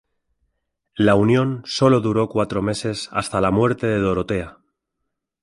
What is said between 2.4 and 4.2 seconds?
meses hasta la muerte de